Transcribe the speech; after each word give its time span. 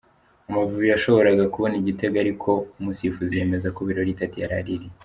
Amavubi 0.49 0.85
yashoboraga 0.93 1.43
kubona 1.53 1.75
igitego 1.81 2.15
ariko 2.23 2.49
umusifuzi 2.79 3.33
yemeza 3.39 3.67
ko 3.75 3.79
Birori 3.87 4.17
Dady 4.19 4.37
yaraririye. 4.43 4.89